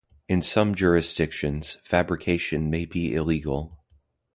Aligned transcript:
In 0.27 0.41
some 0.41 0.73
jurisdictions, 0.73 1.77
fabrication 1.83 2.71
may 2.71 2.85
be 2.85 3.13
illegal. 3.13 3.83